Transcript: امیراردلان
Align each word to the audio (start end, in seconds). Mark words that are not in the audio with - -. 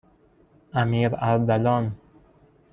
امیراردلان 0.73 1.93